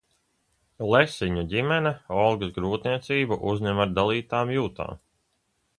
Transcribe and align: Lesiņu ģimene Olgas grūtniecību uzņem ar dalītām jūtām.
Lesiņu 0.93 1.43
ģimene 1.51 1.91
Olgas 2.23 2.55
grūtniecību 2.57 3.41
uzņem 3.53 3.85
ar 3.87 3.95
dalītām 4.01 4.57
jūtām. 4.57 5.03